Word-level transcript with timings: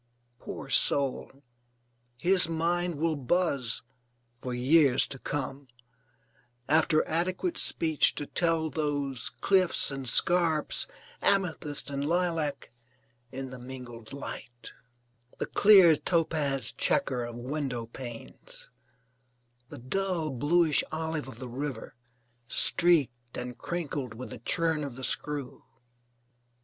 Poor 0.39 0.67
soul, 0.67 1.43
his 2.19 2.49
mind 2.49 2.95
will 2.95 3.15
buzz 3.15 3.83
(for 4.41 4.51
years 4.51 5.05
to 5.07 5.19
come) 5.19 5.67
after 6.67 7.07
adequate 7.07 7.55
speech 7.55 8.15
to 8.15 8.25
tell 8.25 8.71
those 8.71 9.29
cliffs 9.41 9.91
and 9.91 10.09
scarps, 10.09 10.87
amethyst 11.21 11.91
and 11.91 12.03
lilac 12.03 12.71
in 13.31 13.51
the 13.51 13.59
mingled 13.59 14.11
light; 14.11 14.71
the 15.37 15.45
clear 15.45 15.95
topaz 15.95 16.71
chequer 16.71 17.23
of 17.23 17.35
window 17.35 17.85
panes; 17.85 18.69
the 19.69 19.77
dull 19.77 20.31
bluish 20.31 20.83
olive 20.91 21.27
of 21.27 21.37
the 21.37 21.47
river, 21.47 21.93
streaked 22.47 23.37
and 23.37 23.59
crinkled 23.59 24.15
with 24.15 24.31
the 24.31 24.39
churn 24.39 24.83
of 24.83 24.95
the 24.95 25.03
screw! 25.03 25.63